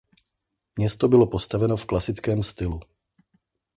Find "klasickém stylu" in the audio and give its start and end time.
1.85-2.79